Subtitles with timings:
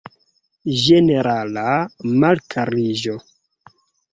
[0.83, 1.65] Ĝenerala
[2.25, 3.19] malkariĝo.